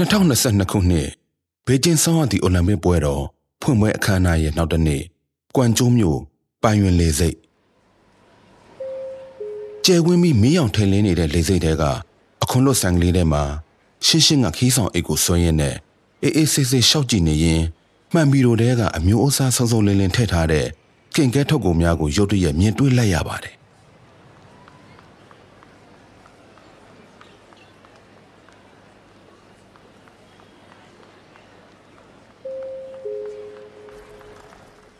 [0.00, 1.08] 2022ခုနှစ်
[1.66, 3.24] ဘေကျင်းဆောင်းရသည့်အိုလံပစ်ပွဲတော်
[3.60, 5.02] ဖွင့်ပွဲအခမ်းအနားရဲ့နောက်တစ်နေ့
[5.56, 6.18] ကွမ်ကျိုးမြို့
[6.62, 7.36] ပိုင်ရင်လေစိတ်
[9.84, 11.82] ကျဲဝင်းပြီးမီးအောင်ထိန်လင်းနေတဲ့လေစိတ်တဲက
[12.42, 13.42] အခုလွတ်ဆန်ကလေးထဲမှာ
[14.06, 15.74] ရှင်းရှင်းကခီးဆောင်အိတ်ကိုဆွဲရင်းနဲ့
[16.22, 17.62] အေးအေးဆေးဆေးရှောက်ကြည့်နေရင်
[18.12, 20.66] မှန်ဘီရိုတဲကအမျိုးအစားစုံစုံလင်းလင်းထည့်ထားတဲ့
[21.14, 23.59] ကင်ကဲထုတ်ကုန်များကိုရုတ်တရက်မြင်တွေ့လိုက်ရပါတယ်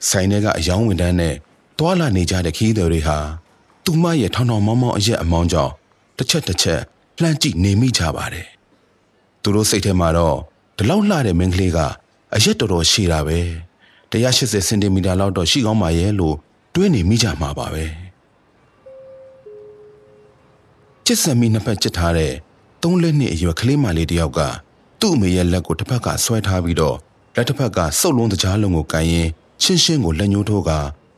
[0.09, 1.35] ဆိုင်ထဲကအယောင်းဝန်တန်းနဲ့
[1.79, 3.19] တွာလာနေကြတဲ့ခီးသည်တွေဟာ
[3.85, 5.73] သူမရဲ့ထောင်ထောင်မောင်းမောင်းအရက်အမောင်းကြောင့်
[6.17, 6.81] တစ်ချက်တစ်ချက်
[7.21, 8.47] လှမ်းကြည့်နေမိကြပါတယ်။
[9.43, 10.37] သူတို့စိတ်ထဲမှာတော့
[10.77, 11.79] ဒီလောက်လှတဲ့မင်းကလေးက
[12.35, 13.39] အရက်တော်တော်ရှည်တာပဲ။
[14.13, 16.37] 180စင်တီမီတာလောက်တော့ရှိကောင်းပါရဲ့လို့
[16.75, 17.85] တွေးနေမိကြမှာပါပဲ။
[21.05, 22.33] ချစ်စံမီနှစ်ဖက်ချစ်ထားတဲ့
[22.83, 24.41] သုံးလက်နှစ်အရွယ်ကလေးမလေးတယောက်က
[25.01, 26.97] သူ့အမေရဲ့လက်ကိုတစ်ဖက်ကဆွဲထားပြီးတော့
[27.35, 29.29] လက်တစ်ဖက်ကစုပ်လုံးတကြားလုံးကိုကန်ရင်
[29.63, 30.71] ရှင်းရှင်းကိုလက်ညှိုးထိုးက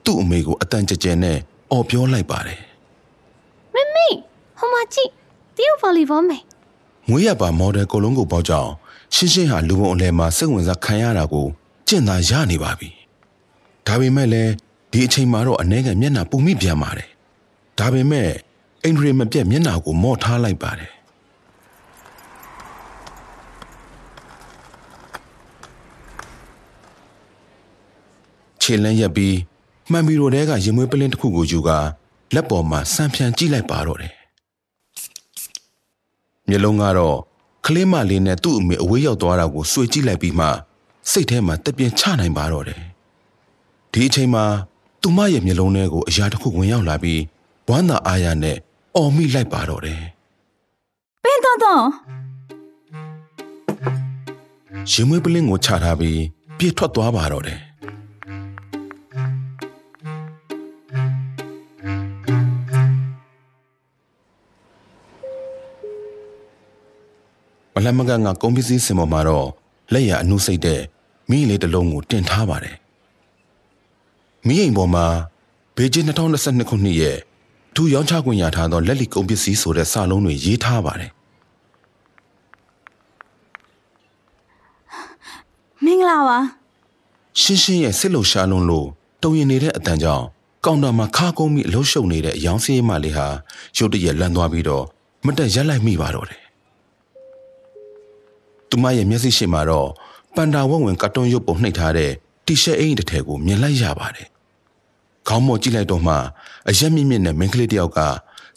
[0.05, 1.39] သူ့အမေကိုအတန်ကြကြဲနဲ့
[1.71, 2.61] အော်ပြောလိုက်ပါတယ်
[3.75, 4.07] မမေ
[4.59, 5.11] ဟိုမှာကြည့်
[5.57, 6.43] တရုတ်ဗော်လီဘောမယ်။
[7.09, 8.69] ငွေရပါမော်ဒယ်ကိုလုံးကိုပေါက်ကြောင်
[9.15, 11.47] ရှင်းရှင်းဟာလူပုံအလဲမှာစိတ်ဝင်စားခံရတာကို
[11.89, 12.89] ကျင့်သာရနေပါပြီ။
[13.87, 14.51] ဒါပေမဲ့လည်း
[14.93, 17.09] ဒီအချိန်မှာတော့အ ਨੇ ကမျက်နှာပူမိပြန်ပါတယ်။
[17.79, 18.29] ဒါပေမဲ့
[18.85, 20.91] အင်ဒရီမပြတ်မျက်နှာကိုမော့ထားလိုက်ပါတယ်။
[28.63, 29.37] ခြေလန်းရက်ပြီး
[29.91, 31.79] မှန်ဘီရိုတဲကရင်မွေးပလင်းတစ်ခုကိုယူကာ
[32.35, 34.13] လက်ပေါ်မှာဆန်ဖြန်ကြည့်လိုက်ပါတော့တယ်။
[36.49, 37.17] မျက်လုံးကတော့
[37.67, 40.47] ကလေးမလေးနဲ့သူ့အမေအဝေးရောက်သွားတာကိုစွေကြည့်လိုက်ပြီးမှ
[41.11, 42.81] စိတ်ထဲမှာတပြင်းချနိုင်ပါတော့တယ်။
[43.93, 44.45] ဒီအချိန်မှာ
[45.03, 47.21] သူမရဲ့မျက်လုံးထဲကိုအရာတစ်ခုဝင်ရောက်လာပြီး
[47.69, 48.57] ဝမ်းသာအားရနဲ့
[48.97, 50.01] အော်မိလိုက်ပါတော့တယ်
[51.25, 51.83] ပင်းတော့တော့။
[54.93, 56.21] ရင်မွေးပလင်းကိုချထားပြီး
[56.59, 57.61] ပြေးထွက်သွားပါတော့တယ်။
[67.83, 69.49] မလမကငါကုန်းပစ္စည်းစင်ပေါ်မှာတော့
[69.93, 70.81] လက်ရအနုစိတ်တဲ့
[71.31, 72.77] မိလေးတစ်လုံးကိုတင်ထားပါတယ်။
[74.47, 75.07] မိအိမ်ပေါ်မှာ
[75.77, 77.19] ဘေဂျင်း2022ခုနှစ်ရဲ့
[77.75, 81.11] ထူရောင်းချခွင့်ရထားသောလက်လီကုန်းပစ္စည်းဆိုတဲ့စာလုံးတွေရေးထားပါတယ်
[85.85, 86.39] မင်္ဂလာပါ။
[87.41, 88.89] ရှင်းရှင်းရဲ့စစ်လုံရှားလုံးလို့
[89.23, 90.27] တုံရင်နေတဲ့အတန်ကြောင့်
[90.65, 93.27] ကောင်တာမှာခါကုန်းပြီးအလုံးရှုံနေတဲ့အယောင်စီးမလေးဟာ
[93.77, 94.85] ရုတ်တရက်လန့်သွားပြီးတော့
[95.27, 96.42] မတက်ရက်လိုက်မိပါတော့တယ်။
[98.73, 99.89] သူမရဲ့မျက်စိရှိမှာတော့
[100.35, 102.11] ပန်တာဝက်ဝင်ကတ်တွန်းရုပ်ပုံနှိပ်ထားတဲ့
[102.47, 104.29] တီရှပ်အင်တစ်ထည်ကိုမြင်လိုက်ရပါတယ်။
[105.29, 106.15] ခေါင်းမော်ကြည့်လိုက်တော့မှ
[106.69, 107.99] အရက်မြင့်မြင့်နဲ့မင်းကလေးတယောက်က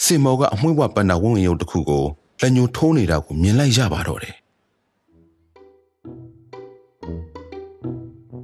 [0.05, 2.03] စင်မော်ကအမွှေးဝပန်တာဝက်ဝင်ရုပ်တစ်ခုကို
[2.41, 4.35] လက်ညှိုးထိုးနေတာကိုမြင်လိုက်ရပါတော့တယ်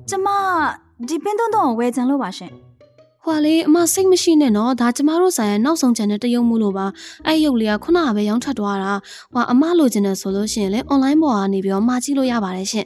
[0.09, 0.27] ကျမ
[1.07, 2.53] ဒီပင်းတော့တော့ဝယ်ချင်လို့ပါရှင်
[3.25, 6.85] ဟွာလေအမစိတ်မရှိနဲ့နော်ဒါကျမတို့ဆိုင်ရဲ့နောက်ဆုံးချန်တဲ့တရုတ်မှုလို့ပါ
[7.27, 8.93] အဲ့ရုပ်လေးကခုနကပဲရောင်းထွက်သွားတာ
[9.33, 12.85] ဟွာအမလိုချင်တယ်ဆိုလို့ရှိရင်လေ online ပေါ်ကနေပြီးတော့မှာကြည့်လို့ရပါတယ်ရှင်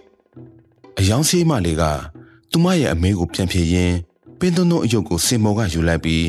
[0.99, 1.83] ။အယောင်စီးမလေးက
[2.51, 3.95] သူမရဲ့အမေကိုပြန်ဖြေရင်း
[4.39, 6.25] ပင်းသွန်းသွန်းအယုတ်ကိုစင်မော်ကယူလိုက်ပြီး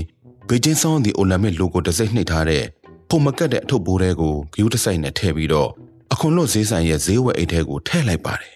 [0.48, 2.64] ဘေကျင်းဆောင်ဒီအိုလံမစ်လိုကိုတစ်စိမ့်နှိပ်ထားတဲ့
[3.08, 5.70] ဖုံမကတ်တဲ့အထုပ်ဘိုးတွေကိုဂယူးတစ်ဆိုင်နဲ့ထည့်ပြီးတော့
[6.12, 8.55] အခွန်လွတ်ဈေးဆိုင်ရဲ့ဈေးဝယ်အိတ်ထဲကိုထည့်လိုက်ပါတယ်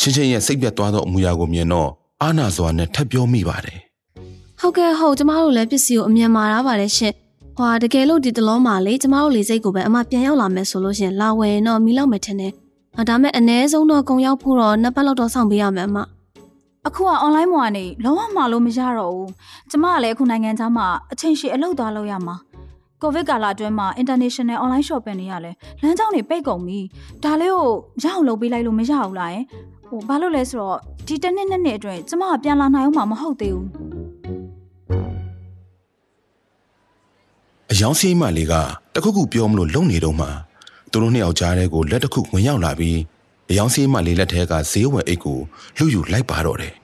[0.00, 1.90] ချင်းချင်းရဲ့စိတ်ပြတ်သွားသောအမူအရာကိုမြင်တော့
[2.22, 3.78] အာနာစွာနဲ့ထပ်ပြောမိပါတယ်
[4.60, 7.14] ဟုတ်ကဲ့ဟုတ်ကျမတို့လည်းပစ္စည်းကိုအမြန်မာထားပါတယ်ရှင်
[7.56, 12.52] ဟွာတကယ်လို့ဒီတလုံးမှာလေကျမတို့လေစိတ်ကိုပဲအမပြန်ရောက်လာမယ်ဆိုလို့ရှရင်လာဝယ်ရင်တော့မီလောက်မယ်ထင်တယ်
[12.96, 15.98] ဟာဒါမဲ့အ ਨੇ ဆုံးတော့ကုံရောက်ဖို့တော့နှစ်ပတ်လောက်တော့စောင့်ပေးရမယ်အမ
[16.86, 19.30] အခုက online ပေါ်ကနေလုံးဝမှာလို့မရတော့ဘူး
[19.70, 22.34] ကျမကလည်းအခုနိုင်ငံသားမှာအချိန်ရှည်အလုပ်သွားလုပ်ရမှာ
[23.02, 25.52] ကိုဗစ်ကာလအတွင်းမှာ international online shopping တွေရလဲ
[25.82, 26.78] လမ်းကြောင်းတွေပိတ်ကုန်ပြီ
[27.24, 27.68] ဒါလေးကို
[28.02, 29.44] ရအောင်လုပ်ပေးလိုက်လို့မရဘူးလားယင်
[29.88, 33.66] ဟိုဘာလို့လဲဆိုတော့ဒီတစ်နှစ်နှစ်နှစ်အတွင်းကျမကပြန်လာနိုင်အောင်မှာမဟုတ်သေးဘူး။
[37.72, 38.54] အယောင်စီးမလေးက
[38.94, 40.26] တခုခုပြောမလို့လုံနေတော့မှ
[40.90, 42.98] သူတို့နှစ်ယောက်ကြားထဲကိုလက်တစ်ခုဝင်ရောက်လာပြီး
[43.50, 45.38] အယောင်စီးမလေးလက်ထဲကဈေးဝယ်အိတ်ကို
[45.78, 46.74] လူယူလိုက်ပါတော့တယ်။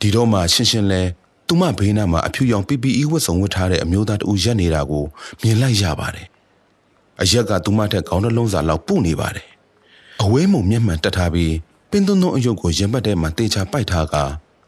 [0.00, 1.02] ဒီတော့မှရှင်းရှင်းလဲ
[1.46, 5.04] သူမဘေးနားမှာအဖြူရောင် PPE ဝတ်စုံဝတ်ထားတဲ့အမျိုးသားတဦးရက်နေတာကို
[5.42, 6.26] မြင်လိုက်ရပါတယ်။
[7.22, 9.48] အရက်ကသူမထက်ခေါင်းတစ်လုံးစာလောက်ပုနေပါတယ်။
[10.22, 11.54] အဝဲမုံမျက်မှန်တက်ထားပြီး
[11.90, 14.14] ပင်သွန်းသွန်းအယုတ်ကိုရင်ပတ်ထဲမှာတေချာပိုက်ထားက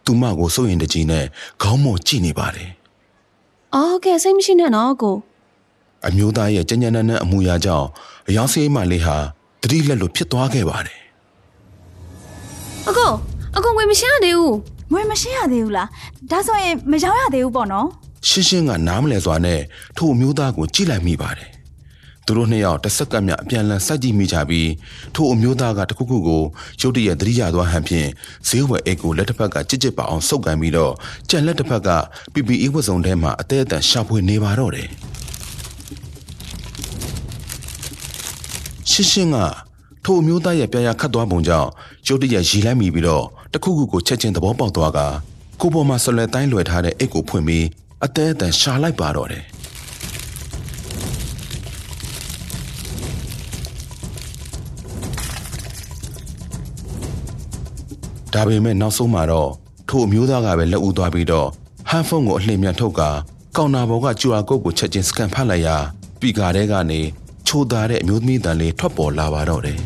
[0.04, 1.24] သူမကိုစိုးရင်တကြီးနဲ့
[1.62, 2.70] ခေါင်းမော်ကြည့်နေပါတယ်။
[3.74, 5.16] အော်ဟုတ်ကဲ့စိတ်မရှိနဲ့နော်ကို
[6.06, 7.86] အမျိုးသားရဲ့ကြဉ္ဉနန်းနန်းအမူအရာကြောင့်
[8.28, 9.16] အယောင်စေးမလေးဟာ
[9.62, 11.00] တတိလက်လိုဖြစ်သွားခဲ့ပါတယ်
[12.88, 13.12] အကို
[13.56, 14.56] အကိုဝယ်မရှာသေးဘူး
[14.92, 15.88] ငွေမရှိရသေးဘူးလား
[16.30, 17.86] ဒါဆိုရင်မရောင်းရသေးဘူးပေါ့နော်
[18.28, 19.60] ရှင်းရှင်းကနားမလဲစွာနဲ့
[19.96, 21.50] ထိုအမျိုးသားကိုကြည့်လိုက်မိပါတယ်
[22.26, 24.70] သူတို့နှစ်ယောက်တစ်စက္ကန့်မြအပြန်လန်စိုက်ကြည့်မိကြပြီး
[25.14, 26.42] ထိုအမျိုးသားကတခုခုကို
[26.80, 28.08] ရုတ်တရက်သတိရသွားဟန်ဖြင့်
[28.48, 30.92] ဈေးဝယ်အိတ်ကိုလက်တစ်ဖက်ကကြစ်ကြစ်ပါအောင်ဆုပ်ကန်ပြီးတော့
[31.30, 31.90] ကြံလက်တစ်ဖက်က
[32.32, 34.88] PPE ဝတ်စုံထဲမှာအသေးအတန်ရှာဖွေနေပါတော့တယ်
[38.90, 39.38] ရှင်းရှင်းက
[40.04, 41.68] ထိုအမျိုးသားရဲ့ပြာရခတ်သွားပုံကြောင့်
[42.06, 45.00] ရုတ်တရက်ရီလိုက်မိပြီးတော့ တခုခုကိုချက်ချင်းသဘောပေါက်သွားက
[45.60, 47.66] ကိုပေါ်မှာဆွလဲတိုင်းလွယ်ထားတဲ့အိတ်ကိုဖွင့်ပြီး
[48.04, 49.44] အသေးအတန်ရှာလိုက်ပါတော့တယ်
[58.34, 59.50] ဒါပေမဲ့နောက်ဆုံးမှာတော့
[59.88, 61.48] ထိုအမျိုးသားကပဲလက်ဦးသွားပြီးတော့
[61.88, 63.10] ဟန်ဖုန်းကိုအလှည့်မြန်ထုတ်ကာ
[63.56, 65.76] ကောင်နာဘောက QR code ကိုချက်ချင်းစကန်ဖတ်လိုက်ရာ
[66.20, 67.00] ပီကာထဲကနေ
[67.46, 69.78] ချိုးသားတဲ့အမျိုးသမီးတန်လေးထွက်ပေါ်လာပါတော့တယ်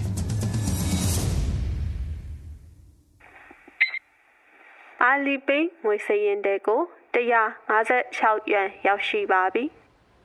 [5.04, 6.80] အာလီပိငွေစရင်တဲ့ကို
[7.14, 9.64] 156ရွမ်ရောက်ရှိပါပြီ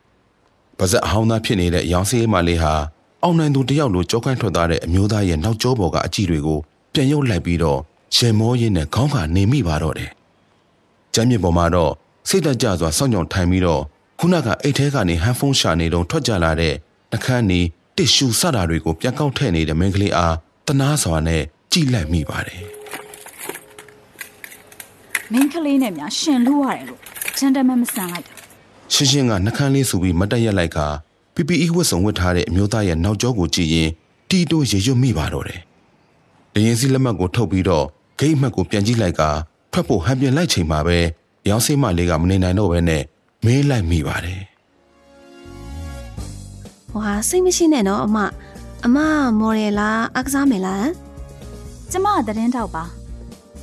[0.78, 2.74] ။ပါဇက်အဟောင်းသားဖြစ်နေတဲ့ရောင်စည်းမလေးဟာ
[3.24, 6.60] အောင်နိုင်သူတယောက်လိုကြောကိုင်းထွက်သွားတဲ့အမျိုးသားရဲ့နောက်ကျောပေါ်ကအကြည့်တွေကို
[6.94, 7.80] ပြန်ရုပ်လိုက်ပြီးတော့
[8.16, 10.12] ရင်မောရင်းနဲ့ခေါင်းခါနေမိပါတော့တယ်။
[11.14, 11.92] ကျမ်းမြေပေါ်မှာတော့
[12.30, 13.82] စိတ်တကြစွာစောင့်ကြောင်ထိုင်ပြီးတော့
[14.20, 16.74] ခုနကအိတ်ထဲကနေဟန်ဖုန်းရှာနေတော့ထွက်ကြလာတဲ့
[17.12, 17.62] နှခမ်းနီ
[17.98, 20.36] တစ်ရှူစတာတွေကိုပြန်ကောက်ထည့်နေတဲ့မင်းကလေးအား
[20.68, 22.64] တနာစွာနဲ့ကြည့်လိုက်မိပါတယ်။
[25.32, 27.00] မင်းကလေးနဲ့များရှင်လို့ရတယ်လို့
[27.38, 28.34] ဂျန်တမန်မဆန်လိုက်တာ
[28.94, 30.80] ရှင်းရှင်းကနှကန်းလေးဆိုပြီးမတ်တက်ရက်လိုက်က
[31.36, 33.90] PPE ဝတ်စုံဝတ်ထားတဲ့အမျိုးသားရဲ့နောက်ကျောကိုကြည့်ရင်
[34.30, 35.62] တီတိုရေရွတ်မိပါတော့တယ်။
[36.54, 37.86] တရင်စီလက်မှတ်ကိုထုတ်ပြီးတော့
[38.20, 39.22] ဂိတ်မှတ်ကိုပြန်ကြည့်လိုက်က
[39.72, 40.98] ထွက်ဖို့ဟန်ပြန်လိုက်ချိန်မှာပဲ
[41.50, 43.04] ရောင်စိမ့်မလေးကမနေနိုင်တော့ဘဲနဲ့
[43.46, 44.42] မေးလိုက်မိပါတယ်
[46.92, 48.18] ဟွာစိတ်မရှိနဲ့နော်အမ
[48.86, 48.98] အမ
[49.40, 50.88] မော်ဒယ်လားအကစားမယ်လား
[51.92, 52.84] ကျမကသတင်းတောက်ပါ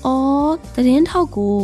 [0.07, 1.57] အော်သတင်းထောက်ကို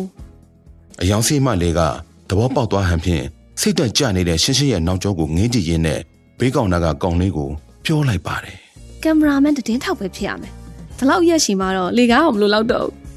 [1.01, 1.81] ။အယောင်စိမ့်မလေးက
[2.29, 3.25] သဘောပေါက်သွားဟန်ဖြင့်
[3.61, 6.01] စိတ်တက်ကြနေတဲ့ရှင်းရှင်းရဲ့နောက်ကျောကိုငင်းကြည့်ရင်းနဲ့
[6.39, 7.49] ဘေးကောင်နာကကောင်လေးကို
[7.85, 8.57] ပြောလိုက်ပါတယ်
[9.03, 10.53] ကင်မရာမန်သတင်းထောက်ပဲဖြစ်ရမယ်
[10.99, 12.95] ဒီလောက်ရက်ရှိမှတော့လေကားအောင်မလို့လောက်တော့ဘူး။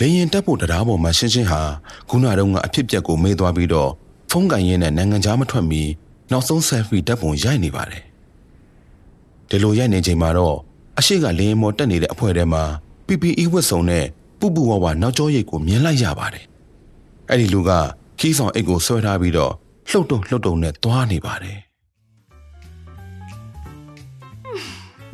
[0.00, 1.60] လေရင်တက်ဖို့တရားပေါ်မှာရှင်းရှင်းဟာ
[2.08, 3.90] ခုနတုန်းကအဖြစ်ပြက်ကိုမေးသွားပြီးတော့
[4.30, 5.82] ဖုန်းကန်ရင်းနဲ့နိုင်ငံခြားမထွက်မီ
[6.30, 8.02] နောက်ဆုံးဆယ်ဖီတက်ပုံရိုက်နေပါတယ်။
[9.48, 10.56] ဒီလိုရိုက်နေချိန်မှာတော့
[10.98, 12.62] အရှိကလေရင်မော်တက်နေတဲ့အဖွဲထဲမှာ
[13.06, 14.04] PPE ဝတ်စုံနဲ့
[14.38, 16.44] ပူပူဝဝနောက်ကျောရိတ်ကိုမြင်လိုက်ရပါတယ်။
[17.30, 17.70] အဲ့ဒီလူက
[18.18, 19.52] ခီးဆောင်အိတ်ကိုဆွဲထားပြီးတော့
[19.90, 21.58] လှုပ်တုံလှုပ်တုံနဲ့သွားနေပါတယ်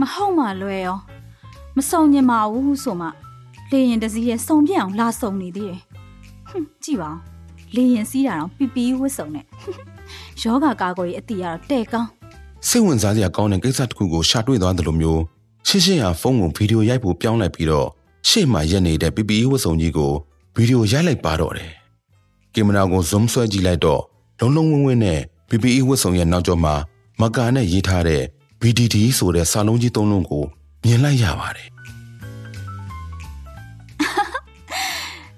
[0.00, 0.98] မဟုတ်မှလွယ်ရော
[1.76, 3.08] မစုံညင်ပါဘူးဆိုမှ
[3.72, 5.80] လေရင်တစ်စီးရဲ့စုံပြက်အောင်လာစုံနေသေးတယ်
[6.48, 7.18] ဟွန်းကြည့်ပါဦး
[7.76, 9.44] လေရင်စီးတာတော့ပီပီဝတ်စုံနဲ့
[10.42, 12.08] ယောဂကာကွယ်ရေးအတီးကတော့တဲ့ကောင်း။
[12.68, 15.22] စိတ်ဝင်စားစရာကောင်းတဲ့ကိစ္စတစ်ခုကိုရှာတွေ့သွားတယ်လို့မျိုး
[15.66, 17.88] ရှင်းရှင်းဟာဖုန်းကိုဗီဒီယိုရိုက်ဖို့ပြောင်းလိုက်ပြီးတော့
[18.28, 20.12] ရှေ့မှာရက်နေတဲ့ PPE ဝတ်စုံကြီးကို
[20.56, 21.70] ဗီဒီယိုရိုက်လိုက်ပါတော့တယ်။
[22.54, 24.02] ကင်မရာကို zoom ဆွဲကြည့်လိုက်တော့
[24.40, 26.74] လုံးလုံးဝင်းဝင်းနဲ့ PPE ဝတ်စုံရဲ့နောက်ကျောမှာ
[27.20, 28.22] မကာနဲ့ရေးထားတဲ့
[28.60, 30.44] BDD ဆိုတဲ့စာလုံးကြီးသုံးလုံးကို
[30.84, 31.68] မြင်လိုက်ရပါတယ်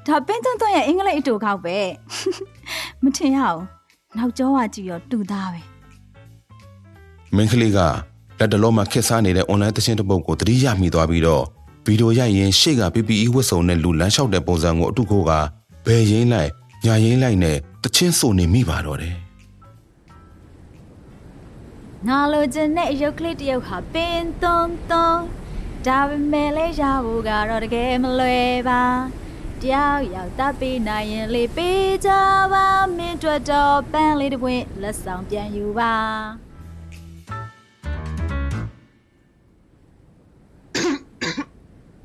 [0.06, 1.78] ဒါပင်းသွန်းသွန်းရဲ့အင်္ဂလိပ်အတူကောက်ပဲ
[3.02, 3.60] မထင်ရအောင်
[4.18, 5.60] နောက်ကျောကကြည့်ရောတူသားပဲ။
[7.36, 7.78] မင်းကလေးက
[8.38, 11.44] လက်တလုံးမှာခက်စားနေတဲ့ online သချင်းတစ်ပုဒ်ကိုသတိရမိသွားပြီးတော့
[11.86, 15.30] ဗီဒီယိုရိုက်ရင်ရှေ့က PPE ဝတ်စုံနဲ့လူလမ်းလျှောက်တဲ့ပုံစံကိုအတုခိုးက
[15.86, 16.50] ဘယ်ရင်းလိုက်
[16.84, 19.14] ညာရင်းလိုက်နဲ့တချင်းဆိုနေမိပါတော့တယ်။
[22.08, 25.22] ငါလိုချင်တဲ့အယုတ်ကလေးတစ်ယောက်ဟာပင်သွန်းသွန်း
[25.86, 28.82] ဒါပေမဲ့လည်းရဖို့ကတော့တကယ်မလွယ်ပါ
[29.61, 32.11] တယောက်ယောက်တပ်ပြီးနိုင်ရင်လေပေးကြ
[32.53, 32.65] ပါ
[32.97, 35.93] မင်းတို့တော့ပန်းလေးတစ်ပွင့်လက်ဆောင်ပြန်ယူပါ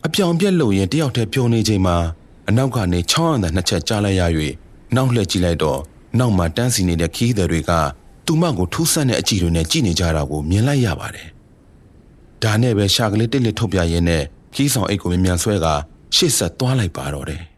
[0.07, 1.97] အပြောင်ပြက်လို့ရင်တယောက်တည်းပြုံးနေချိန်မှာ
[2.49, 4.23] အနောက်ကနေချောင်းအံတဲ့နှစ်ချက်ကြားလိုက်ရ၍
[4.97, 5.81] နောက်လှည့်ကြည့်လိုက်တော့
[6.19, 7.73] နောက်မှာတန်းစီနေတဲ့ခီးသည်တွေက
[8.27, 11.29] သူမကိုထူးဆန်းတဲ့အကြည့်တွေနဲ့ကြည့်နေကြတာကိုမြင်လိုက်ရပါတယ်။
[12.43, 14.23] ဒါနဲ့ပဲရှာကလေးတစ်လက်ထုတ်ပြရင်းနဲ့
[14.55, 15.67] ခီးဆောင်အိတ်ကိုမြ мян ဆွဲက
[16.16, 17.44] ရှေ့ဆက်သွားလိုက်ပါတော့တယ်။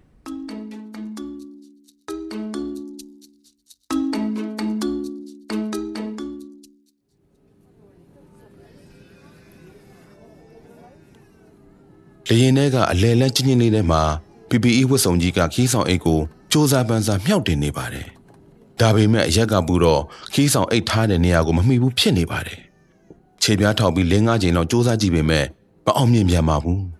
[12.29, 14.01] လေရင်ထဲကအလဲလန်းချင်းချင်းလေးထဲမှာ
[14.50, 16.20] PPE ဝတ်စုံကြီးကခီးဆောင်အိတ်ကို
[16.51, 18.08] စူးစမ်းပန်းစားမြှောက်တင်နေပါတယ်။
[18.79, 20.01] ဒါပေမဲ့အရက်ကပူတော့
[20.34, 22.60] ခီးဆောင်အိတ်ထားတဲ့နေရာကိုမမှီဘူးဖြစ်နေပါတယ်။
[23.41, 25.46] ခြေခြေပြားထောက်ပြီးလင်းကားချိန်လောက်စူးစမ်းကြည့်ပေမဲ့
[25.86, 26.99] မအောင်မြင်ပြန်ပါဘူး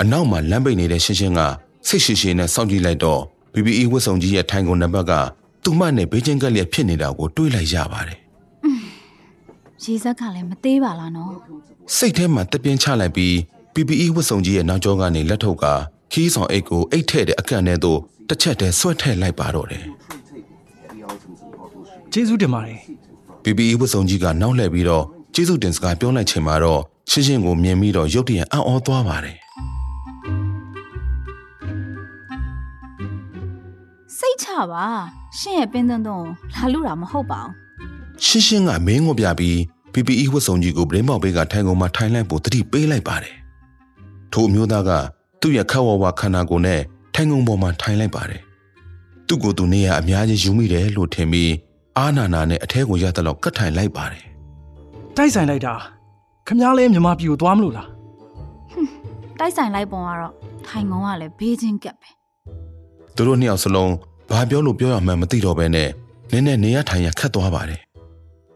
[0.00, 1.40] အနောက်မှာလမ်းပိတ်နေတဲ့ရှင်းရှင်းက
[1.88, 3.20] စိတ်ရှိရှိနဲ့စောင့်ကြည့်လိုက်တော့
[3.52, 5.12] BBE ဝတ်စုံကြီးရဲ့ထိုင်ကုန်နံပါတ်က
[5.64, 8.18] သူ့မနဲ့ဘေးချင်းကက်လျက်ဖြစ်နေတာကိုတွေးလိုက်ရပါတယ်
[9.82, 11.32] ရေစက်ကလည်းမသေးပါလားနော်
[11.96, 13.32] စိတ်ထဲမှာတပြင်းချလိုက်ပြီး
[13.74, 15.64] PPE ဝတ်စုံကြီးရဲ့နောက်ကျောကနေလက်ထုတ်က
[16.12, 19.84] ခီးဆောင်အိတ်ကိုအိတ်ထဲ့တဲ့အကန့်ထဲသို့တစ်ချက်တည်းဆွဲထည့်လိုက်ပါတော့တယ်
[22.12, 22.78] ကျေးဇူးတင်ပါတယ်
[23.44, 26.80] PPE ဝတ်စုံကြီးကနောက်လှည့်ပြီးတော့ကျေးဇူးတင်စကားပြောလိုက်ချိန်မှာတော့
[27.10, 29.41] ရှင်းရှင်းကိုမြင်ပြီးတော့ရုတ်တရက်အံ့ဩသွားပါတယ်
[34.32, 34.86] တ်ချပါ
[35.38, 36.24] ရှင်ရဲ့ပင်းသွန်းသွန်း
[36.54, 37.52] ကိုလာလူတာမဟုတ်ပါဘူး
[38.26, 39.56] ရှင်းရှင်းကမင်းကိုပြပြီး
[39.92, 43.34] PPE ဝတ်စုံကြီးကိုဗရင်းပေါက်ဘေးကထိုင်ကုန်မှာထိုင်လိုက်ဖို့တတိပေးလိုက်ပါတယ်
[44.32, 44.90] ထိုအမျိုးသားက
[45.40, 46.80] သူ့ရဲ့ခက်ဝဝခန္ဓာကိုယ်နဲ့
[47.14, 48.42] ထိုင်ကုန်ပေါ်မှာထိုင်လိုက်ပါတယ်
[49.26, 51.52] သူ့ကိုယ်သူနေရအများကြီးယူမိတယ်လို့ထင်ပြီး
[51.98, 54.24] အာနာနာနဲ့အထဲကိုရတဲ့လောက်ကတ်ထိုင်လိုက်ပါတယ်
[55.16, 55.74] တိုက်ဆိုင်လိုက်တာ
[56.46, 57.88] ခမ ्या လဲမြန်မာပြည်ကိုသွားမလို့လား
[59.38, 60.32] တိုက်ဆိုင်လိုက်ပုံကတော့
[60.68, 62.08] ထိုင်ကုန်ကလည်းဘေးချင်းကပ်ပဲ
[63.14, 63.92] သူတို့နှစ်ယောက်စလုံး
[64.32, 65.90] ဘာပြောလို့ပြောရမှန်းမသိတော့ဘဲနဲ့
[66.30, 67.80] နင်းနဲ့နေရထိုင်ရခတ်သွားပါတယ်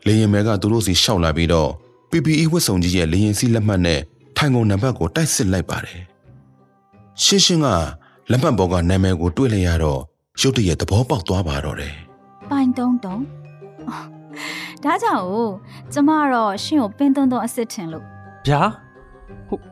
[0.07, 1.71] လေရင်မဲကသူတို့စီရှောက်လာပြီးတော့
[2.11, 4.01] PPE ဝတ်စုံကြီးရဲ့လေရင်စီလက်မှတ်နဲ့
[4.37, 6.01] ထိုင်ကုန်နံပါတ်ကိုတိုက်စစ်လိုက်ပါတယ်
[7.23, 7.67] ရှင်းရှင်းက
[8.31, 10.01] လက်မှတ်ပေါ်ကနာမည်ကိုတွေ့လိုက်ရတော့
[10.41, 11.95] ရုတ်တရက်သဘောပေါက်သွားပါတော့တယ်
[12.51, 13.23] ပိုင်တုံးတုံး
[13.89, 14.07] အော်
[14.85, 15.49] ဒါကြောင့်ကို
[15.93, 18.05] ကျမကတော့ရှင်ကိုပင်းသွန်းသွန်းအစ်စ်ထင်လို့
[18.47, 18.63] ဗျာ
[19.49, 19.63] ဟုတ်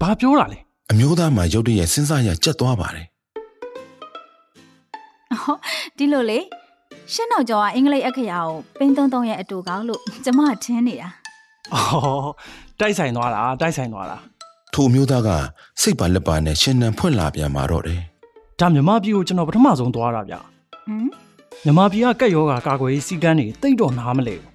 [0.00, 0.58] ဘာပြောတာလဲ
[0.90, 3.06] အမျိုးသားမှရုတ်တရက်စဉ်းစားရကြက်သွားပါတယ်
[5.32, 5.58] အော်
[5.98, 6.38] ဒီလိုလေ
[7.12, 11.08] ရှင်တော့ကျော်ကအင်္ဂလိပ်အခရာကိုပင်းသွန်းသွန်းရဲ့အတူကောင်းလို့ကျမထင်နေတာ
[11.74, 12.30] အော်
[12.80, 14.16] တိုက်ဆိုင်သွားတာတိုက်ဆိုင်သွားတာ
[14.74, 15.30] ထိုအမျိုးသားက
[15.80, 18.00] စိတ်ပါလက်ပါနဲ့ရှင်းနှံဖွင့်လာပြန်มาတော့တယ်
[18.58, 21.06] ဒါမြန်မာပြည်ကိုကျွန်တော်ပထမဆုံးသွားတာဗျဟမ်
[21.64, 24.48] မြန်မာပြည်ကကက်ယောဂါကာကွယ်ရေးစီကန်းတွေတိတ်တော့နားမလဲဘူး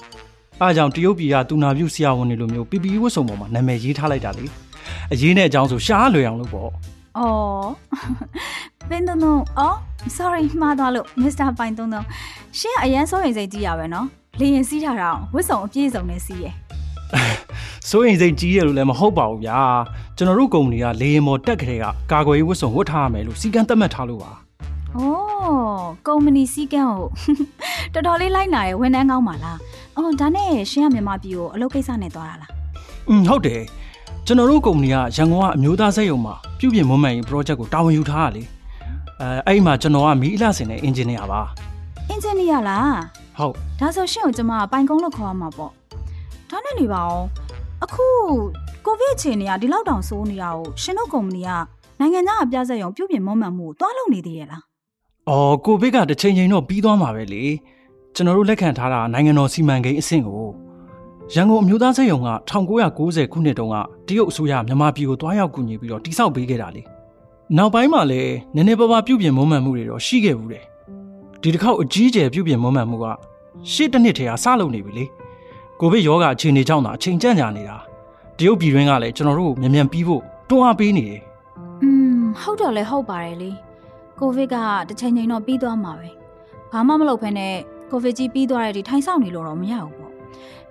[0.62, 4.46] အားကြောင့်တရုတ်ပြည်ကတူနာပြုဆရာဝန်တွေလိုမျိုး PPE ဝတ်စုံပေါ်မှာနာမည်ရေးထားလိုက်တာလေ
[5.14, 6.70] အရေးနဲ့အကြောင်းဆိုရှားလွယ်အောင်လို့ပေါ့
[7.20, 7.68] အော်
[8.90, 9.78] ပင်းသွန်းသွန်းအော်
[10.18, 11.48] sorry မှားသွားလို့ Mr.
[11.58, 12.08] ပိုင်သွန်းသွန်း
[12.60, 14.08] ရှင်ကအရန်စိုးရိမ်စိတ်ကြီးရပဲနော်
[14.40, 16.54] လေရင်စီးထားတာအောင်ဝတ်စုံအပြည့်စုံနဲ့စီးရယ်
[17.90, 19.60] စိုးရင်စိတ်ကြီးရလို့လည်းမဟုတ်ပါဘူးဗျာ
[20.18, 24.32] ကျွန်တော်တို့ကုမ္ပဏီကလေရင်မော်တက်ခတဲ့ကကာကွယ်ရေးဝတ်စုံဝတ်ထားရမယ်လို့စီကန်းသတ်မှတ်ထားလို့ပါ။
[24.96, 27.08] အိုးကုမ္ပဏီစည်းကမ်းကို
[27.94, 29.58] တော်တော်လေးလိုက်နာရဲဝန်ထမ်းကောင်းပါလား။
[29.96, 32.52] အော်ဒါနဲ့ရှင်ကမြန်မာပြည်ကိုအလုပ်ကိစ္စနဲ့သွားတာလား
[33.10, 33.62] อืมဟုတ်တယ်
[34.30, 38.44] ကျွန်တော်တို့ကုမ္ပဏီကရန်ကုန်ကအမျိုးသားစက်ရုံမှာပြုပြင်မွမ်းမံရေး project ကိုတာဝန်ယူထားရလေ
[39.22, 41.42] အဲအဲ့ဒီမှာကျွန်တော်ကမီးအလှဆင်တဲ့ engineer ပါ။
[42.10, 42.96] အင်ဂျင်နီယာလား
[43.38, 45.72] ဟုတ်။ဒါဆိုရှင်ကိုကျွန်မပိုင်ကုန်းလို့ခေါ်ရမှာပေါ့။
[46.50, 47.26] ဒါနဲ့နေပါအောင်။
[47.84, 48.06] အခု
[48.86, 51.50] ကိုဗစ်အခြေအနေကဒီလောက်တောင်ဆိုးနေတာကိုရှင်တို့ကုမ္ပဏီက
[52.00, 54.62] နိုင်ငံသားအပြဆက်ရုံပြုပြင်မွမ်းမံမှုကိုတွားလုပ်နေသေးရဲ့လား
[55.30, 57.44] အော်ကိုဗစ်ကတစ်ချိန်ချိန်တော့ပြီးသွားမှာပဲလေ
[58.16, 60.44] ကျွန်တော်တို့လက်ခံထားတာနိုင်ငံတော်စီမံကိန်းအဆင့်ကို
[61.35, 66.83] ရန်ကုန်အမျိုးသားစက်ရုံက1990ခုနှစ်တုန်းကတရုတ်အစိုးရမြန်မာပြည်ကိုတွားရောက်ကူညီပြီးတော့တိစောက်ပေးခဲ့တာလေ
[67.57, 70.65] နောက်ပိုင်းမှာလည်းနည်းနည်းပါးပါးပြုပြင်မွမ်းမံမှုတွေတော့ရှိခဲ့ဘူးတယ်
[71.43, 73.07] ဒီတစ်ခေါက်အကြီးအကျယ်ပြုပြင်မွမ်းမံမှုက
[73.73, 75.05] ရှေ့တစ်နှစ်ထဲကစလုပ်နေပြီလေ
[75.81, 77.77] ကိုဗစ်ရောဂါအခြေအနေကြောင့်သာအချိန်ကြန့်ကြာနေတာ
[78.39, 81.21] တရုတ်ပြည်တွင်းကလည်းကျွန်တော်တို့ကိုမြန်မြန်ပြီးဖို့တွန်းအားပေးနေတယ်
[81.53, 83.51] ။อืมဟုတ်တော့လဲဟုတ်ပါတယ်လေ။
[84.19, 84.57] ကိုဗစ်က
[84.89, 86.09] တစ်ချိန်ချိန်တော့ပြီးသွားမှာပဲ။
[86.73, 87.49] ဘာမှမလုပ်ဖ ೇನೆ
[87.91, 90.07] ကိုဗစ်ကြီးပြီးသွားတဲ့ဒီထိုင်ဆောင်နေလို့တော့မရဘူးပေါ့။ ါ့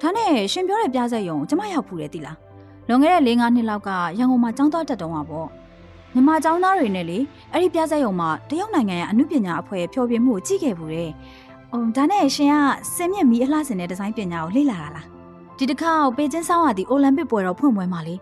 [0.01, 2.37] ဒါနဲ့ရှင်ပြောတဲ့ပြဆက်ယုံကျမရောက်ဖူးတယ်တိလား။
[2.87, 3.89] လွန်ခဲ့တဲ့၄၅နှစ်လောက်က
[4.19, 5.47] ရန်ကုန်မှာចောင်းသွားတက်တုံးပါပေါ့။
[6.13, 7.17] မြန်မာចောင်းသားတွေနဲ့လေ
[7.51, 11.11] အဲ့ဒီပြဆက်ယုံမှာတရုတ်နိုင်ငံရဲ့အမှုပညာအဖွဲ့ဖျော်ဖြေမှုကိုကြည့်ခဲ့ဘူးတယ်။
[11.73, 12.55] အော်ဒါနဲ့ရှင်က
[12.95, 15.05] စင်မြင့်မီအလှဆင်တဲ့ဒီဇိုင်းပညာကိုလေ့လာတာလား။
[15.57, 18.15] ဒီတစ်ခါပေကျင်းဆောင်ရသည့်အိုလံပစ်ပွဲတော်ဖွင့်ပွဲမှာလေ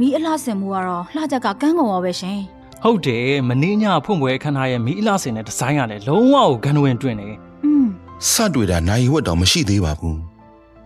[0.00, 2.40] မီအလှဆင်မှုကတော့လှချက်ကကန်းကုန်ရောပဲရှင်။
[2.84, 7.86] ဟုတ်တယ်မင်းညဖွင့်ပွဲခန်းထားရဲ့မီးအလှဆင်တဲ့ဒီဇိုင်းကလည်းလုံးဝကိုဂန်ဝင်တွင်တယ် อืม
[8.30, 10.29] စတွေ့တာနိုင်ဝက်တောင်မရှိသေးပါဘူး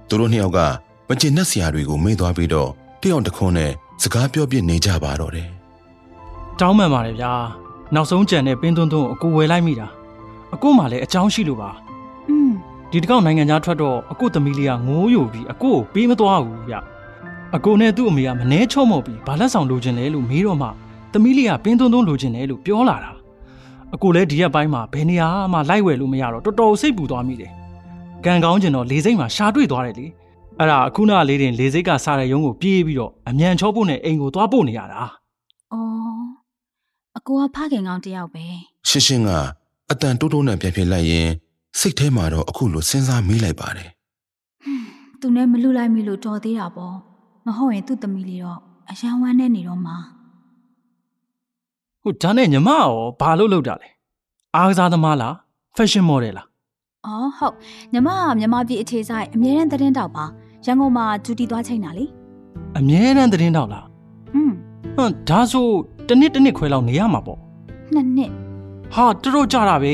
[0.08, 0.60] သူတို့နှစ်ယောက်က
[1.08, 2.70] မကျင်နှက်စရာတွေကိုမေ့သွားပြီးတော့
[3.02, 3.72] တယောက်တစ်ခွန်းနဲ့
[4.02, 5.50] စကားပြောပြနေကြပါတော့တယ်
[6.60, 7.32] တောင်းမှန်ပါတယ်ဗျာ
[7.94, 9.88] နောက်ဆုံးကြံတဲ့ပင်းသွန်းသွန်းကိုအကိုဝယ်လိုက်မိတာ
[10.54, 11.70] အကိုမှလည်းအကြောင်းရှိလို့ပါ
[12.30, 12.52] อืม
[12.92, 16.76] ဒီတစ်ခေါက်နိုင်ငံခြားထွက်တော့အကိုသမီးလေးကငိုးယိုပြီးအကိုကိုပေးမသွားဘူးဗျ
[17.56, 20.68] အကိုနဲ့သူ့အမေကမနှဲချုံမော့ပြီးဘာလက်ဆောင်လိုချင်လဲလို့မေးတော့မှ
[21.14, 23.12] သမီးလေးကပင်းသွန်းသွန်းလိုချင်တယ်လို့ပြောလာတာ
[23.96, 27.52] အကိုလည်းဒီရက်ပိုင်းမှာဘယ်နေရာမှလိုက်ဝယ်လို့မရတော့တော်တော်စိတ်ပူသွားမိတယ်
[28.26, 30.08] ကံကောင်းကျင်တော့လေစိတ်မှာရှာတွေ့သွားတယ်လေ
[30.60, 35.02] အဲ့ဒါအခုနလေးတင်လေစိတ်ကစားတဲ့ရုံးကိုပြေးပြီးတော့အမြန်ချောဖို့နဲ့အိမ်ကိုသွားပို့နေရတာ
[35.74, 35.82] อ๋อ
[37.18, 38.44] အကိုကဖခင်ကောင်းတယောက်ပဲ
[38.90, 39.30] ရှင်းရှင်းက
[39.92, 41.30] အတန်တိုးတိုးနဲ့ပြန်ဖြစ်လိုက်ရင်
[41.80, 43.90] စိတ်ထဲမှာတော့အခုလိုစဉ်းစားမိလိုက်ပါတယ်
[45.20, 46.96] သူနဲ့မလူလိုက်မိလို့တော်သေးတာပေါ့
[47.46, 49.98] မဟုတ်ရင်သူ့သမီးလေးတော့အယံဝမ်းနဲ့နေတော့မှာ
[52.02, 53.90] ဟုတ်ဒါနဲ့ညီမရောဘာလို့လုပ်တာလဲ
[54.56, 55.34] အားကစားသမားလား
[55.76, 56.48] fashion model လား
[57.06, 57.56] อ๋อဟုတ်
[57.94, 60.26] ညီမကမြန်မာပြည်အခြေဆိုင်အမြဲတမ်းသတင်းတောက်ပါ
[60.66, 62.06] ရန်ကုန်မှာဂျူတီသွားချိန်တာလေ
[62.78, 63.86] အမြဲတမ်းသတင်းတော့လား
[64.34, 64.54] ဟွန်း
[64.96, 65.68] ဟမ်ဒါဆို
[66.08, 67.40] တစ်နှစ်တစ်နှစ်ခွဲလောက်နေရမှာပေါ့
[67.94, 68.32] နှစ်နှစ်
[68.94, 69.94] ဟာတော်တော်ကြတာပဲ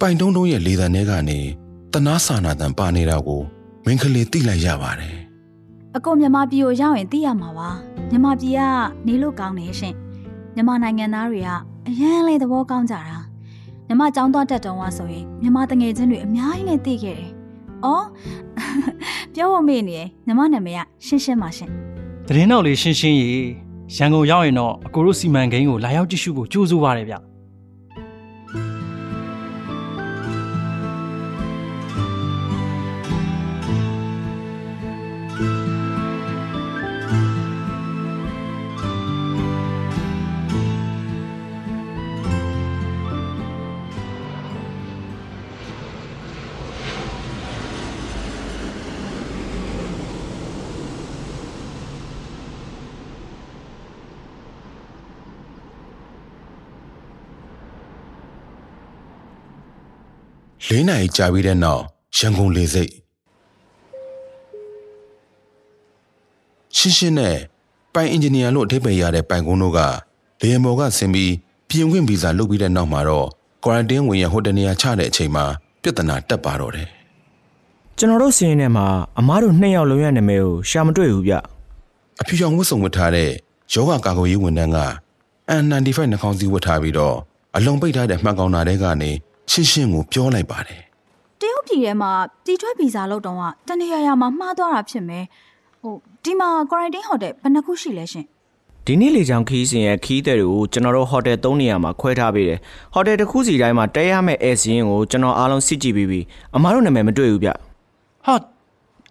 [0.00, 1.38] ပိုင်တုံးတုံးရဲ့လေတံထဲကနေ
[1.92, 3.42] တနာစာနာတန်ပါနေတာကို
[3.84, 5.16] မင်းကလေးသိလိုက်ရပါတယ်
[5.96, 7.68] အကိုမြန်မာပြည်ကိုရောက်ရင်သိရမှာပါ
[8.10, 8.60] မြန်မာပြည်က
[9.06, 9.94] နေလို့ကောင်းတယ်ရှင်
[10.54, 11.50] မြန်မာနိုင်ငံသားတွေက
[11.88, 13.18] အရန်လေးသဘောကောင်းကြတာ
[13.88, 17.30] မြန်မာចောင်းသွားတက်တုံးကဆိုရင်မြန်မာတငယ်ချင်းတွေအများကြီးနဲ့သိခဲ့တယ်။
[17.84, 18.06] အော်
[19.34, 21.70] ပြောဖို့မေ့နေရယ်မြန်မာနာမည်ကရှင်းရှင်းပါရှင်
[22.26, 23.48] သတင်းတော့လေးရှင်းရှင်းရေး
[23.96, 27.14] ရန်ကုန်ရောက်ရင်တော့အကိုတို့စီမံကိန်းကိုလာရောက်ကြည့်ရှုဖို့ကြိုးစားပါတယ်ဗျ
[60.70, 61.82] လေးနိုင်ကြာပြီးတဲ့နောက်
[62.16, 62.92] ရန်ကုန်လေစိတ်
[66.76, 67.36] ရှင်းရှင်းနဲ့
[67.94, 69.80] ပိုင်အင်ဂျင်နီယာလို့အဓိပ္ပာယ်ရတဲ့ပိုင်ကုန်းတို့က
[70.40, 71.32] လေယာဉ်ပေါ်ကဆင်းပြီး
[71.68, 73.26] ပြင်ခွင့်ဗီဇာလုပ်ပြီးတဲ့နောက်မှာတော့
[73.64, 75.44] ကွာရန်တင်းဝင်ရဟိုတယ်နေရာချတဲ့အချိန်မှာ
[75.82, 76.88] ပြဿနာတက်ပါတော့တယ်
[77.98, 78.86] ကျွန်တော်တို့စီးရင်ထဲမှာ
[79.18, 81.34] အမားတို့နှစ်ယောက်လုံးရနာမည်ကိုရှာမတွေ့ဘူးဗျ
[82.20, 83.30] အဖြူရောင်ဝတ်စုံဝတ်ထားတဲ့
[83.72, 84.80] ယောဂကာကွယ်ရေးဝန်ထမ်းက
[85.62, 87.16] N95 နှာခေါင်းစည်းဝတ်ထားပြီးတော့
[87.56, 89.10] အလုံးပိတ်ထားတဲ့မှန်ကောင်တာတွေကနေ
[89.50, 90.80] ရှင်းရှင်းကိုပြောလိုက်ပါတယ်။
[91.40, 92.10] တရုတ်ပြည်ထဲမှာ
[92.44, 95.24] တီထွဲဗီဇာလောက်တုံးကတနေရာရာမှာမှားသွားတာဖြစ်မယ်။
[95.82, 98.24] ဟိုဒီမှာ quarantine hotel ဘယ်နှခုရှိလဲရှင်
[98.86, 102.58] ဒီနေ့လေကြောင်ခီးစဉ်ရဲ့ခီးတဲ့တွေကိုကျွန်တော်တို့ဟိုတယ်၃နေရာမှာခွဲထားပေးတယ်
[102.94, 106.20] ဟိုတယ်တစ်ခုစီတိုင်းမှာတဲရမယ့်အဲစီရင်ကိုကျွန်တော်အားလုံးစစ်ကြည့်ပြီးပြီ
[106.56, 107.54] အမားတို့နာမည်မတွေ့ဘူးဗျဟာ
[108.26, 108.40] အဲ့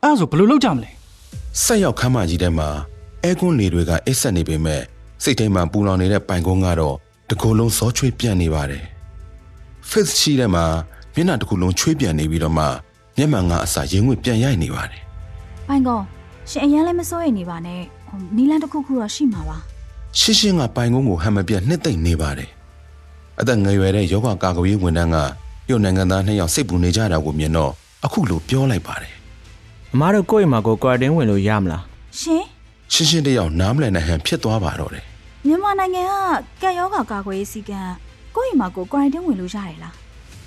[0.04, 0.90] ဒါဆိုဘယ်လိုလုပ်ကြမလဲ
[1.64, 2.68] ဆက်ရောက်ခမ်းမကြီးထဲမှာ
[3.24, 4.82] အဲကွန်းလေတွေကအိတ်ဆက်နေပေမဲ့
[5.24, 6.96] စိတ်ထဲမှာပူလောင်နေတဲ့ပိုင်ကုန်းကတော့
[7.30, 8.95] တကူလုံးစောချွေးပြန့်နေပါတယ်
[9.90, 10.66] face ရှိတဲ့မှာ
[11.16, 12.66] မျက်နှာတကူလုံးချွေးပြန့်နေပြီးတော့မှ
[13.18, 15.02] မျက်မှန်ကအစာရင်ငွေပြန်ရိုက်နေပါတယ်။
[15.68, 16.00] ပိုင်ကော
[16.50, 19.58] ရှင်အရင်လည်းမစိုးရိမ်နေပါနဲ့။ဟိုနီလန်တစ်ခုခုတော့ရှိမှာပါ
[20.20, 22.50] ရှင်းရှင်းကပိုင်ကုန်းကိုဟမ်မပြတ်နှစ်သိမ့်နေပါတယ်
[23.40, 25.18] အသက်ငယ်ရွယ်တဲ့ယောဂကာကွယ်ရေးဝန်ထမ်းက
[25.68, 27.72] ပြုတ်နိုင်ငံသားနှစ်ယောက်စိတ်ပူနေကြတာကိုမြင်တော့
[28.06, 29.14] အခုလိုပြောလိုက်ပါတယ်
[29.94, 31.84] အမားတို့ကိုယ့်အိမ်မှာကိုကွာတင်းဝင်လို့ရမလား။
[32.20, 32.44] ရှင်
[32.94, 35.06] ရှင်းရှင်းတယောက်နားမလည်နိုင်ဟန်ဖြစ်သွားပါတော့တယ်
[35.48, 36.04] မြန်မာနိုင်ငံ
[36.62, 37.94] ကကက်ယောဂါကာကွယ်ရေးစည်းကမ်း
[38.36, 39.94] ကိုယ့်အိမ်မှာကိုယ် quarantine ဝင်လို့ရတယ်လား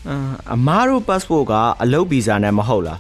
[0.09, 2.99] အမ်အမားတို့ passport ကအလုပ်ဗီဇာနဲ့မဟုတ်လား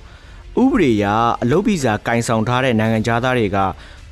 [0.62, 1.05] ဥပဒေအရ
[1.42, 3.59] အလုပ်ဗီဇာကင်ဆောင်ထားတဲ့နိုင်ငံသားတွေက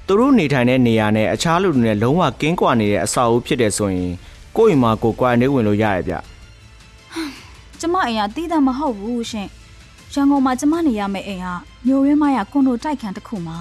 [0.06, 4.12] သူတို့နေထိုင်တဲ့နေရာနဲ့အခြားလူတွေနဲ့လုံးဝကင်းကွာနေတဲ့အဆောက်အဦဖြစ်တယ်ဆိုရင်
[4.56, 6.14] ကိုယ့်အိမ်မှာကိုကွာတင်းဝင်လို့ရတယ်ဗျ။
[7.80, 9.48] ကျမအိမ်ကတည်တံမဟုတ်ဘူးရှင်။
[10.14, 11.46] ရန်ကုန်မှာကျမနေရမယ့်အိမ်က
[11.86, 13.58] မြို့ရင်းမရကွန်ဒိုတိုက်ခန်းတစ်ခုမှာ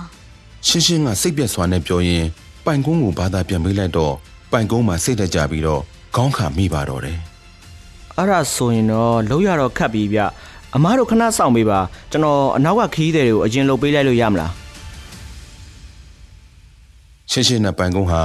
[0.68, 2.28] ရှင်းရှင်းကစိတ်ပြက်စွာနဲ့ပြောရင်း
[2.66, 4.14] ပိုင်ကုန်းကိုဘာသာပြန်ပေးလိုက်တော့
[4.52, 5.84] ပိုင်ကုန်းမှာစိတ်တက်ကြပြီးတော့
[6.16, 7.20] ခေါင်းခါမိပါတော့တယ်
[8.18, 10.20] အဲ့ဒါဆိုရင်တော့လုံးရတော့ခတ်ပြီဗျ
[10.76, 11.80] အမားတို့ခဏဆောင်ပေးပါ
[12.12, 14.52] ကျွန်တော်အနောက်ကခီးတဲ့တွေကိုအရင်လုပ်ပေးလိုက်လို့ရမလား
[17.32, 18.22] ရှင်းရှင်းနဲ့ပိုင်ကုန်းဟာ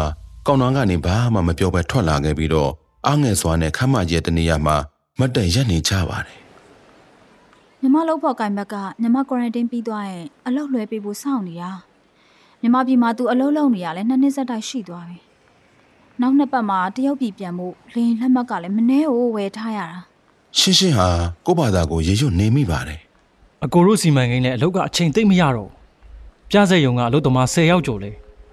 [0.46, 2.70] ကောင်းနှောင်းကနေဘာမှမပြောဘဲထွက်လာခဲ့ပြီးတော့
[3.06, 4.76] အားငယ်စွာနဲ့ခမ်းမကြီးတဲ့တနေရာမှာ
[5.18, 6.38] မတ်တက်ရက်နေကြပါတယ်
[7.80, 11.72] မြမလောက်ဖို့ကင်ဘက်ကမြမ quarantine ပြီးသွားရင်အလုပ်လွှဲပေးဖို့စောင့်နေတာ
[12.60, 15.29] မြမပြည်မှာသူအလုပ်လုပ်နေရလဲနှစ်နှစ်ဆက်တိုက်ရှိသွားပြီ
[16.20, 19.98] နောက်နှစ်ပတ်မှာတရုတ်ပြည်ပြန်ဖို့လင်းလက်မှတ်ကလည်းမနှဲကိုဝယ်ထားရတာ
[20.58, 21.08] ရှင်းရှင်းဟာ
[21.46, 23.00] ကိုယ့်ဘာသာကိုရေရွတ်နေမိပါတယ်
[23.64, 25.76] အကိုတို့စီမံကိန်းနဲ့အလုပ်ကအချိန်သိမ့်မရတော့ဘူး
[26.50, 28.10] ပြစက်ယုံကအလုပ်သမား10ယောက်ကျော်လဲ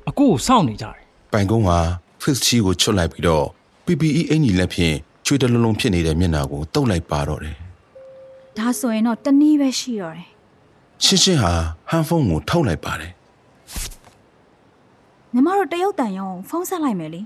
[0.10, 0.96] အကိုကိုစောင့်နေကြတယ်
[1.34, 1.80] ပိုင်ကုန်းဟာ
[2.22, 3.46] face ချီကိုချွတ်လိုက်ပြီးတော့
[3.86, 7.56] PPE အင်ကြီးလက်ဖြင့်ချွေတလုံးလုံးဖြစ်နေတဲ့မျက်နှာကိုတုပ်လိုက်ပါတော့တယ်
[8.58, 10.28] ဒါဆိုရင်တော့တနည်းပဲရှိတော့တယ်
[11.04, 11.54] ရှင်းရှင်းဟာ
[11.90, 13.12] ဟန်ဖုန်းကိုထုတ်လိုက်ပါတယ်
[15.34, 17.22] မြမတို့တရုတ်တန်ရုံဖုန်းဆက်လိုက်မယ်လေ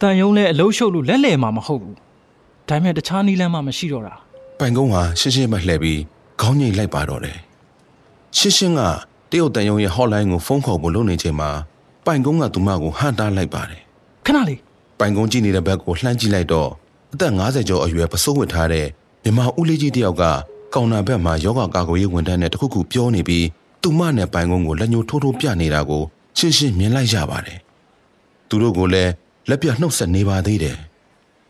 [0.00, 1.96] တန်ယုံလဲအလုပ်ရှုပ်လို့လက်လဲမှာမဟုတ်ဘူး
[2.68, 4.14] ဒါပေမဲ့တခြားနီးလန်းမှမရှိတော့တာ
[4.58, 6.00] ပိုင်ကုန်းဟာရှင်းရှင်းမလှည့်ပြီး
[6.40, 7.38] ခေါင်းငိတ်လိုက်ပါတော့တယ်
[8.36, 8.80] ရှင်းရှင်းက
[9.30, 11.50] တရုတ်တန်ယုံရဲ့ hotline ကိုဖုန်းခေါ်ဖို့လုပ်နေချိန်မှာ
[12.06, 13.80] ပိုင်ကုန်းကသူမကိုဟန်တားလိုက်ပါတယ်
[14.26, 14.60] ခဏလေး
[14.98, 16.68] ပိုင်ကုန်းကြည့်နေတဲ့ဘက်ကိုလှမ်းကြည့်လိုက်တော့
[17.12, 18.86] အသက်50ကျော်အရွယ်ပစိုးဝတ်ထားတဲ့
[19.24, 20.24] မြမဦးလေးကြီးတယောက်က
[20.74, 23.46] ကောင်နာဘက်မှာယောဂကာကွယ်ရေးဝန်ထမ်းနဲ့တခုခုပြောနေပြီး
[23.82, 26.02] သူမနဲ့ပိုင်ကုန်းကိုလက်ညှိုးထိုးထိုးပြနေတာကို
[26.38, 27.58] ရှင်းရှင်းမြင်လိုက်ရပါတယ်
[28.48, 29.12] သူတို့ကလည်း
[29.48, 30.76] လက်ပြနှုတ်ဆက်နေပါသေးတယ်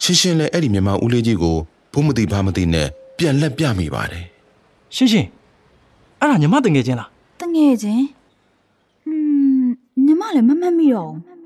[0.02, 1.56] ရှင်းရှင်းလည်းအဲ့ဒီမြမဦးလေးကြီးကို
[1.92, 4.24] ဘုမတိဘာမတိနဲ့ပြန်လက်ပြမိပါတယ်
[4.96, 5.28] ရှင်းရှင်း
[6.20, 7.08] အဲ့ဒါညီမတငယ်ချင်းလား
[7.40, 8.04] တငယ်ချင်း
[9.04, 11.39] ဟွန်းညီမလည်းမမှတ်မိတော့ဘူး